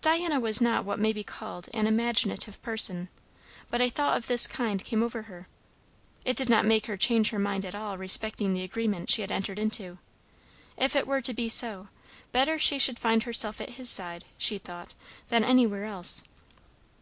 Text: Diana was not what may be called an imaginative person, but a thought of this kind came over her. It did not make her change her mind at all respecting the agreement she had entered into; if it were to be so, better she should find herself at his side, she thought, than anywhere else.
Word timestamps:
Diana 0.00 0.40
was 0.40 0.62
not 0.62 0.86
what 0.86 0.98
may 0.98 1.12
be 1.12 1.22
called 1.22 1.68
an 1.74 1.86
imaginative 1.86 2.62
person, 2.62 3.10
but 3.68 3.82
a 3.82 3.90
thought 3.90 4.16
of 4.16 4.26
this 4.26 4.46
kind 4.46 4.82
came 4.82 5.02
over 5.02 5.24
her. 5.24 5.46
It 6.24 6.38
did 6.38 6.48
not 6.48 6.64
make 6.64 6.86
her 6.86 6.96
change 6.96 7.28
her 7.28 7.38
mind 7.38 7.66
at 7.66 7.74
all 7.74 7.98
respecting 7.98 8.54
the 8.54 8.62
agreement 8.62 9.10
she 9.10 9.20
had 9.20 9.30
entered 9.30 9.58
into; 9.58 9.98
if 10.78 10.96
it 10.96 11.06
were 11.06 11.20
to 11.20 11.34
be 11.34 11.50
so, 11.50 11.88
better 12.32 12.58
she 12.58 12.78
should 12.78 12.98
find 12.98 13.24
herself 13.24 13.60
at 13.60 13.72
his 13.76 13.90
side, 13.90 14.24
she 14.38 14.56
thought, 14.56 14.94
than 15.28 15.44
anywhere 15.44 15.84
else. 15.84 16.24